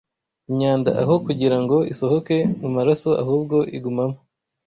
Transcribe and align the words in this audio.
imyanda 0.49 0.89
aho 1.01 1.13
kugira 1.25 1.57
ngo 1.63 1.77
isohoke 1.93 2.37
mu 2.61 2.69
maraso 2.75 3.09
ahubwo 3.21 3.57
igumamo 3.77 4.17